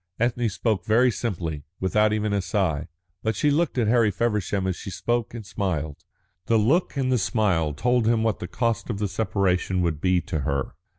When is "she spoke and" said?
4.75-5.45